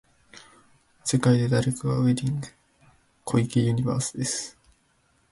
[1.03, 2.47] 世界で誰かがウェイティング、
[3.23, 4.57] 小池ユニバースです。